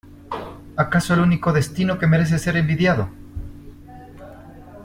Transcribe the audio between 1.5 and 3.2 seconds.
destino que merece ser envidiado!